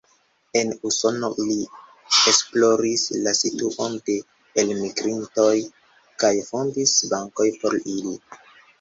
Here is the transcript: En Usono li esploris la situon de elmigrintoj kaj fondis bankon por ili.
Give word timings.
En 0.59 0.69
Usono 0.91 1.29
li 1.49 1.57
esploris 2.31 3.05
la 3.27 3.35
situon 3.41 4.01
de 4.09 4.17
elmigrintoj 4.65 5.55
kaj 6.25 6.35
fondis 6.53 6.99
bankon 7.17 7.57
por 7.65 7.83
ili. 7.97 8.21